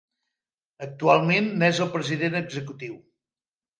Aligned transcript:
Actualment 0.85 1.51
n'és 1.63 1.83
el 1.85 1.91
president 1.99 2.39
executiu. 2.43 2.97